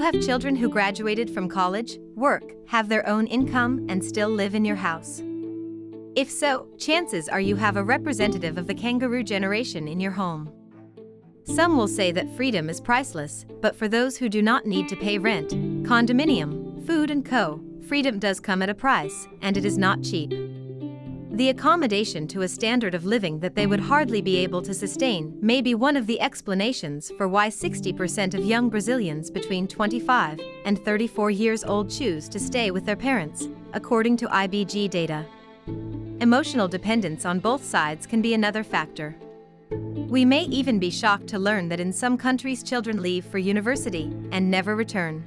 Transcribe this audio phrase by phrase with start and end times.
[0.00, 4.64] have children who graduated from college, work, have their own income, and still live in
[4.64, 5.22] your house?
[6.16, 10.52] If so, chances are you have a representative of the kangaroo generation in your home.
[11.44, 14.96] Some will say that freedom is priceless, but for those who do not need to
[14.96, 15.50] pay rent,
[15.84, 20.32] condominium, food and co, freedom does come at a price, and it is not cheap.
[21.40, 25.34] The accommodation to a standard of living that they would hardly be able to sustain
[25.40, 30.78] may be one of the explanations for why 60% of young Brazilians between 25 and
[30.84, 35.24] 34 years old choose to stay with their parents, according to IBGE data.
[36.20, 39.16] Emotional dependence on both sides can be another factor.
[39.70, 44.12] We may even be shocked to learn that in some countries children leave for university
[44.30, 45.24] and never return.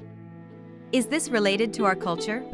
[0.92, 2.44] Is this related to our culture?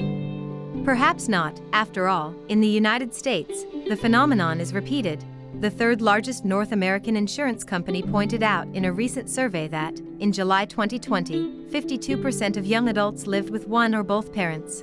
[0.85, 5.23] Perhaps not, after all, in the United States, the phenomenon is repeated.
[5.61, 10.33] The third largest North American insurance company pointed out in a recent survey that, in
[10.33, 14.83] July 2020, 52% of young adults lived with one or both parents.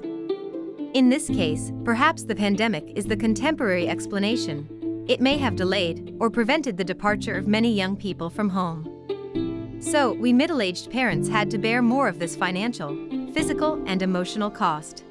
[0.94, 5.06] In this case, perhaps the pandemic is the contemporary explanation.
[5.08, 9.78] It may have delayed or prevented the departure of many young people from home.
[9.80, 12.96] So, we middle aged parents had to bear more of this financial,
[13.34, 15.04] physical, and emotional cost.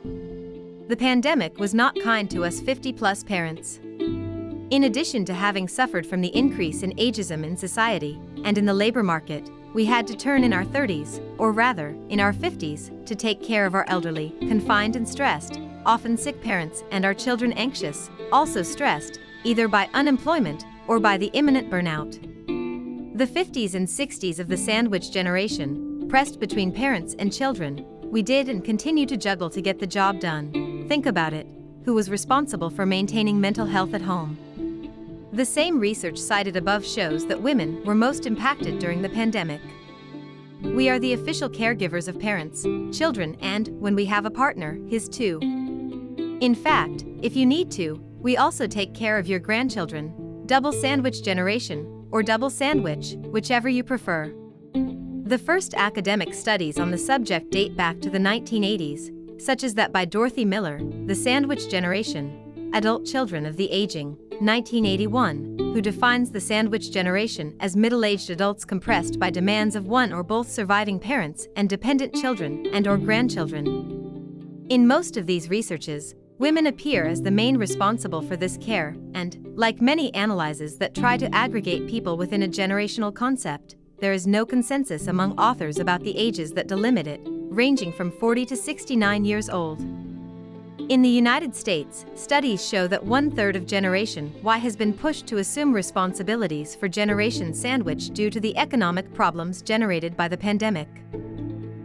[0.89, 3.81] The pandemic was not kind to us 50 plus parents.
[4.71, 8.73] In addition to having suffered from the increase in ageism in society and in the
[8.73, 13.17] labor market, we had to turn in our 30s, or rather, in our 50s, to
[13.17, 18.09] take care of our elderly, confined and stressed, often sick parents, and our children anxious,
[18.31, 22.13] also stressed, either by unemployment or by the imminent burnout.
[23.19, 28.49] The 50s and 60s of the sandwich generation, pressed between parents and children, we did
[28.49, 30.66] and continue to juggle to get the job done.
[30.89, 31.49] Think about it
[31.85, 34.39] who was responsible for maintaining mental health at home?
[35.33, 39.61] The same research cited above shows that women were most impacted during the pandemic.
[40.63, 42.63] We are the official caregivers of parents,
[42.97, 45.39] children, and, when we have a partner, his too.
[46.41, 51.23] In fact, if you need to, we also take care of your grandchildren, double sandwich
[51.23, 54.33] generation, or double sandwich, whichever you prefer.
[55.25, 59.93] The first academic studies on the subject date back to the 1980s, such as that
[59.93, 66.41] by Dorothy Miller, The Sandwich Generation, Adult Children of the Aging, 1981, who defines the
[66.41, 71.69] sandwich generation as middle-aged adults compressed by demands of one or both surviving parents and
[71.69, 74.67] dependent children and or grandchildren.
[74.69, 79.39] In most of these researches, women appear as the main responsible for this care and,
[79.55, 84.45] like many analyses that try to aggregate people within a generational concept, there is no
[84.45, 89.49] consensus among authors about the ages that delimit it ranging from 40 to 69 years
[89.49, 89.81] old.
[90.89, 95.27] In the United States, studies show that one third of Generation Y has been pushed
[95.27, 100.89] to assume responsibilities for Generation Sandwich due to the economic problems generated by the pandemic.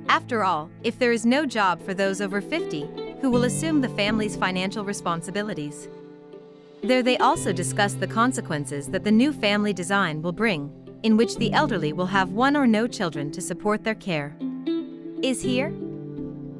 [0.08, 2.88] After all, if there is no job for those over 50,
[3.22, 5.88] who will assume the family's financial responsibilities?
[6.84, 10.72] There they also discuss the consequences that the new family design will bring,
[11.02, 14.36] in which the elderly will have one or no children to support their care
[15.24, 15.74] is here?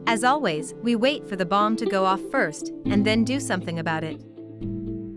[0.08, 3.80] As always, we wait for the bomb to go off first and then do something
[3.80, 4.22] about it.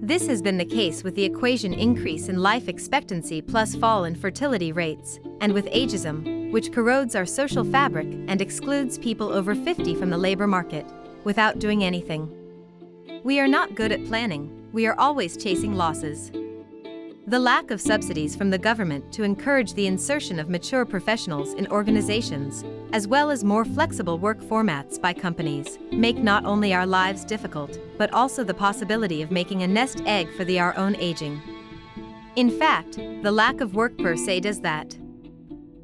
[0.07, 4.15] This has been the case with the equation increase in life expectancy plus fall in
[4.15, 9.95] fertility rates, and with ageism, which corrodes our social fabric and excludes people over 50
[9.95, 10.87] from the labor market,
[11.25, 12.31] without doing anything.
[13.25, 16.31] We are not good at planning, we are always chasing losses.
[17.27, 21.67] The lack of subsidies from the government to encourage the insertion of mature professionals in
[21.69, 22.63] organizations,
[22.93, 27.79] as well as more flexible work formats by companies, make not only our lives difficult,
[27.97, 31.41] but also the possibility of making a nest egg for the our own aging.
[32.37, 34.95] In fact, the lack of work per se does that.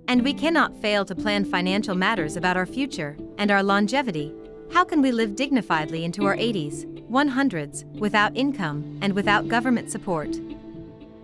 [0.09, 4.35] And we cannot fail to plan financial matters about our future and our longevity.
[4.75, 10.37] How can we live dignifiedly into our 80s, 100s, without income and without government support?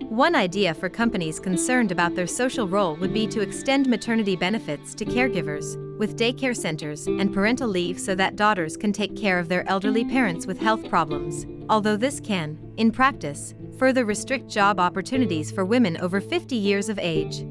[0.09, 4.95] One idea for companies concerned about their social role would be to extend maternity benefits
[4.95, 9.49] to caregivers, with daycare centers and parental leave so that daughters can take care of
[9.49, 15.51] their elderly parents with health problems, although this can, in practice, further restrict job opportunities
[15.51, 17.45] for women over 50 years of age.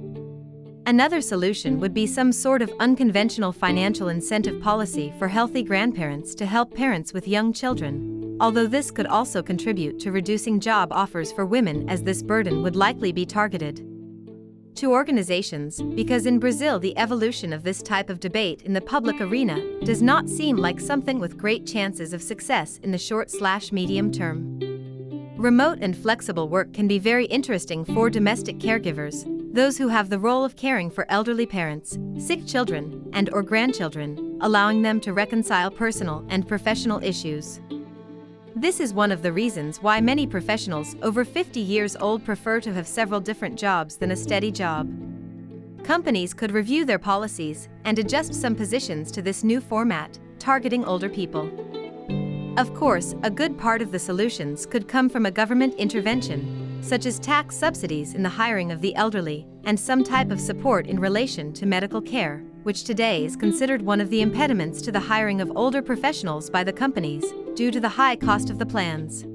[0.87, 6.45] Another solution would be some sort of unconventional financial incentive policy for healthy grandparents to
[6.45, 11.45] help parents with young children, although this could also contribute to reducing job offers for
[11.45, 13.85] women as this burden would likely be targeted
[14.75, 19.21] to organizations, because in Brazil the evolution of this type of debate in the public
[19.21, 23.71] arena does not seem like something with great chances of success in the short slash
[23.71, 24.59] medium term.
[25.37, 30.19] Remote and flexible work can be very interesting for domestic caregivers, those who have the
[30.19, 35.71] role of caring for elderly parents, sick children, and or grandchildren, allowing them to reconcile
[35.71, 37.61] personal and professional issues.
[38.57, 42.73] This is one of the reasons why many professionals over 50 years old prefer to
[42.73, 44.89] have several different jobs than a steady job.
[45.83, 51.09] Companies could review their policies and adjust some positions to this new format, targeting older
[51.09, 51.51] people.
[52.57, 57.07] Of course, a good part of the solutions could come from a government intervention, such
[57.07, 60.99] as tax subsidies in the hiring of the elderly, and some type of support in
[60.99, 65.41] relation to medical care, which today is considered one of the impediments to the hiring
[65.41, 69.25] of older professionals by the companies, due to the high cost of the plans.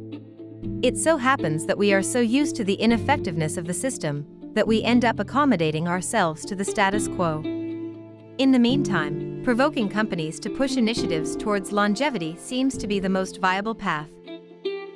[0.83, 4.25] It so happens that we are so used to the ineffectiveness of the system
[4.55, 7.41] that we end up accommodating ourselves to the status quo.
[8.39, 13.41] In the meantime, provoking companies to push initiatives towards longevity seems to be the most
[13.41, 14.09] viable path.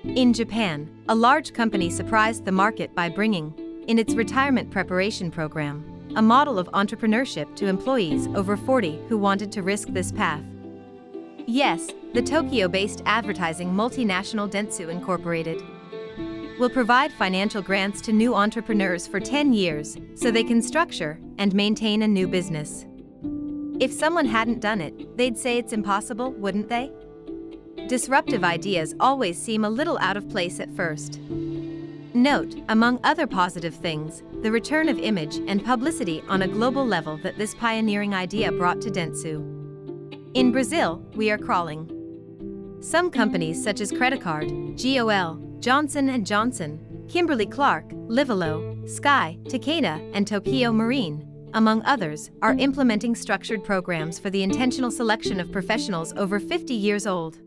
[0.04, 3.54] In Japan, a large company surprised the market by bringing,
[3.88, 5.82] in its retirement preparation program,
[6.14, 10.44] a model of entrepreneurship to employees over 40 who wanted to risk this path.
[11.46, 15.62] Yes, the Tokyo-based advertising multinational Dentsu Incorporated
[16.60, 21.54] will provide financial grants to new entrepreneurs for 10 years so they can structure and
[21.54, 22.84] maintain a new business.
[23.80, 26.92] If someone hadn't done it, they'd say it's impossible, wouldn't they?
[27.88, 31.20] Disruptive ideas always seem a little out of place at first.
[32.14, 37.18] Note, among other positive things, the return of image and publicity on a global level
[37.18, 39.42] that this pioneering idea brought to Dentsu.
[40.32, 41.90] In Brazil, we are crawling.
[42.80, 44.48] Some companies such as Credicard,
[44.82, 53.14] GOL, Johnson & Johnson, Kimberly-Clark, Livelo, Sky, Takeda, and Tokio Marine, among others, are implementing
[53.14, 57.38] structured programs for the intentional selection of professionals over 50 years old.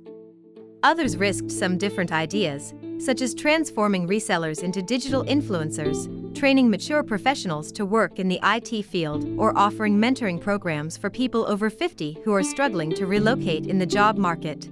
[0.83, 7.71] Others risked some different ideas, such as transforming resellers into digital influencers, training mature professionals
[7.71, 12.33] to work in the IT field, or offering mentoring programs for people over 50 who
[12.33, 14.69] are struggling to relocate in the job market.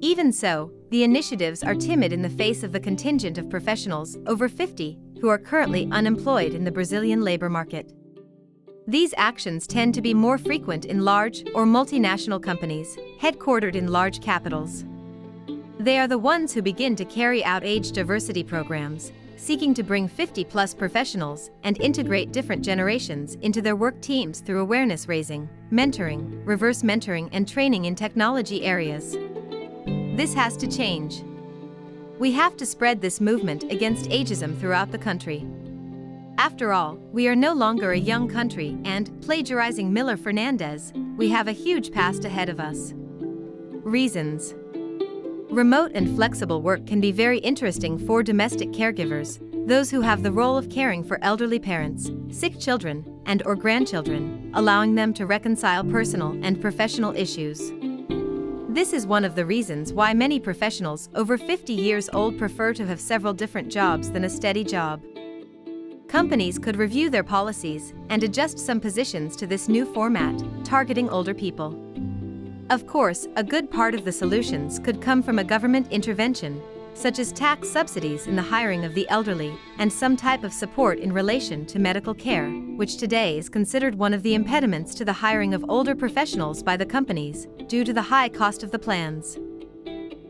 [0.00, 4.48] Even so, the initiatives are timid in the face of the contingent of professionals over
[4.48, 7.92] 50 who are currently unemployed in the Brazilian labor market.
[8.86, 14.20] These actions tend to be more frequent in large or multinational companies, headquartered in large
[14.22, 14.84] capitals.
[15.80, 20.08] They are the ones who begin to carry out age diversity programs, seeking to bring
[20.08, 26.46] 50 plus professionals and integrate different generations into their work teams through awareness raising, mentoring,
[26.46, 29.16] reverse mentoring, and training in technology areas.
[30.18, 31.24] This has to change.
[32.18, 35.46] We have to spread this movement against ageism throughout the country.
[36.36, 41.48] After all, we are no longer a young country, and, plagiarizing Millôr Fernandes, we have
[41.48, 42.92] a huge past ahead of us.
[43.82, 44.54] Reasons
[45.50, 50.30] Remote and flexible work can be very interesting for domestic caregivers, those who have the
[50.30, 55.82] role of caring for elderly parents, sick children, and or grandchildren, allowing them to reconcile
[55.82, 57.72] personal and professional issues.
[58.68, 62.86] This is one of the reasons why many professionals over 50 years old prefer to
[62.86, 65.02] have several different jobs than a steady job.
[66.06, 71.34] Companies could review their policies and adjust some positions to this new format, targeting older
[71.34, 71.89] people.
[72.70, 76.62] Of course, a good part of the solutions could come from a government intervention,
[76.94, 81.00] such as tax subsidies in the hiring of the elderly, and some type of support
[81.00, 85.12] in relation to medical care, which today is considered one of the impediments to the
[85.12, 89.36] hiring of older professionals by the companies, due to the high cost of the plans.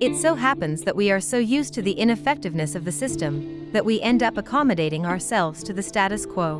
[0.01, 3.85] It so happens that we are so used to the ineffectiveness of the system that
[3.85, 6.59] we end up accommodating ourselves to the status quo.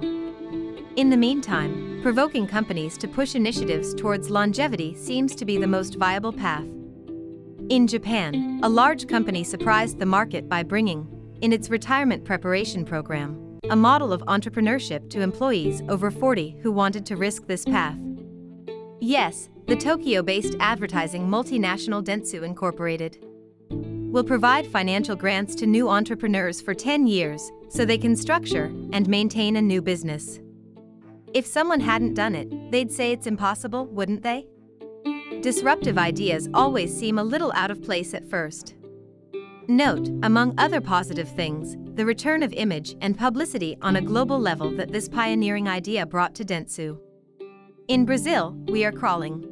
[0.97, 5.97] In the meantime, provoking companies to push initiatives towards longevity seems to be the most
[5.97, 6.65] viable path.
[7.69, 11.07] In Japan, a large company surprised the market by bringing,
[11.43, 17.05] in its retirement preparation program, a model of entrepreneurship to employees over 40 who wanted
[17.07, 17.99] to risk this path.
[19.01, 23.19] Yes, the Tokyo-based advertising multinational Dentsu Incorporated
[23.71, 29.07] will provide financial grants to new entrepreneurs for 10 years so they can structure and
[29.07, 30.41] maintain a new business.
[31.33, 34.47] If someone hadn't done it, they'd say it's impossible, wouldn't they?
[35.43, 38.75] Disruptive ideas always seem a little out of place at first.
[39.69, 44.73] Note, among other positive things, the return of image and publicity on a global level
[44.73, 46.99] that this pioneering idea brought to Dentsu.
[47.87, 49.47] In Brazil, we are crawling.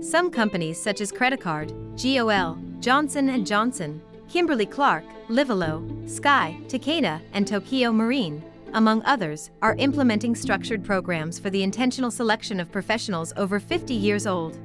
[0.00, 7.92] Some companies such as Credicard, GOL, Johnson & Johnson, Kimberly-Clark, Livelo, Sky, Takeda, and Tokio
[7.94, 8.42] Marine
[8.76, 14.26] among others, are implementing structured programs for the intentional selection of professionals over 50 years
[14.26, 14.58] old.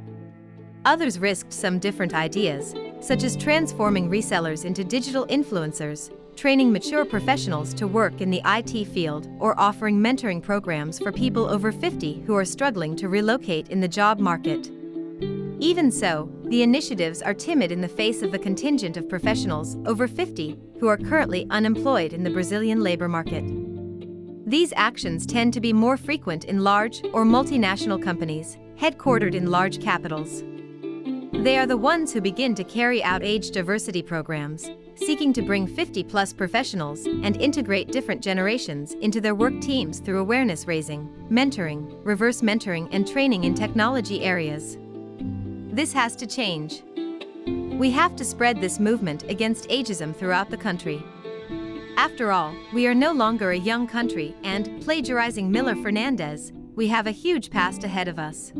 [0.83, 7.73] Others risked some different ideas, such as transforming resellers into digital influencers, training mature professionals
[7.73, 12.35] to work in the IT field, or offering mentoring programs for people over 50 who
[12.35, 14.69] are struggling to relocate in the job market.
[15.59, 20.05] Even so, the initiatives are timid in the face of the contingent of professionals over
[20.05, 23.70] 50 who are currently unemployed in the Brazilian labor market.
[24.51, 29.81] These actions tend to be more frequent in large or multinational companies, headquartered in large
[29.81, 30.43] capitals.
[31.41, 35.67] They are the ones who begin to carry out age diversity programs, seeking to bring
[35.67, 41.97] 50 plus professionals and integrate different generations into their work teams through awareness raising, mentoring,
[42.03, 44.77] reverse mentoring, and training in technology areas.
[45.71, 46.83] This has to change.
[47.47, 51.01] We have to spread this movement against ageism throughout the country.
[51.97, 57.05] After all, we are no longer a young country, and, plagiarizing Millôr Fernandes, we have
[57.05, 58.53] a huge past ahead of us.